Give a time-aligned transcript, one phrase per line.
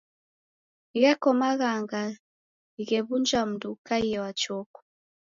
[1.01, 2.01] Gheko maghanga
[2.87, 4.81] ghew'unja mundu ukaie wa chokwa.